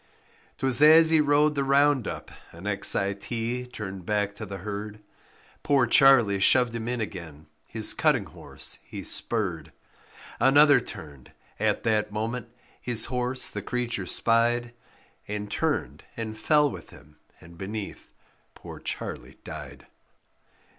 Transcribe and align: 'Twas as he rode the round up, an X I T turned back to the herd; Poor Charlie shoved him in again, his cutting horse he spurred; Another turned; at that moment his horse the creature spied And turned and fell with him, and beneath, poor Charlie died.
'Twas 0.57 0.81
as 0.81 1.11
he 1.11 1.21
rode 1.21 1.53
the 1.53 1.63
round 1.63 2.07
up, 2.07 2.31
an 2.53 2.65
X 2.65 2.95
I 2.95 3.13
T 3.13 3.67
turned 3.67 4.03
back 4.03 4.33
to 4.33 4.47
the 4.47 4.57
herd; 4.57 4.99
Poor 5.61 5.85
Charlie 5.85 6.39
shoved 6.39 6.73
him 6.73 6.87
in 6.87 6.99
again, 6.99 7.45
his 7.67 7.93
cutting 7.93 8.25
horse 8.25 8.79
he 8.83 9.03
spurred; 9.03 9.71
Another 10.39 10.79
turned; 10.79 11.33
at 11.59 11.83
that 11.83 12.11
moment 12.11 12.49
his 12.81 13.05
horse 13.13 13.47
the 13.47 13.61
creature 13.61 14.07
spied 14.07 14.73
And 15.27 15.51
turned 15.51 16.03
and 16.17 16.35
fell 16.35 16.71
with 16.71 16.89
him, 16.89 17.19
and 17.39 17.55
beneath, 17.55 18.09
poor 18.55 18.79
Charlie 18.79 19.37
died. 19.43 19.85